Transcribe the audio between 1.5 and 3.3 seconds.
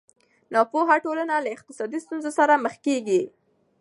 اقتصادي ستونزو سره مخ کېږي.